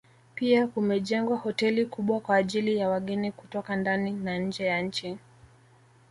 [0.35, 5.17] Pia kumejengwa hoteli kubwa kwa ajili ya wageni kutoka ndani na nje ya nchi